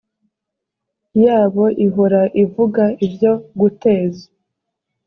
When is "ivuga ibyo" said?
2.43-3.31